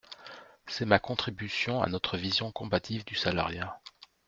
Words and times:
C’est 0.65 0.85
ma 0.85 0.97
contribution 0.97 1.83
à 1.83 1.87
notre 1.87 2.17
vision 2.17 2.51
combative 2.51 3.05
du 3.05 3.13
salariat. 3.13 3.79